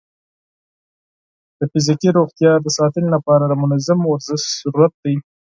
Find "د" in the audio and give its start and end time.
1.59-1.61, 2.61-2.67, 3.47-3.53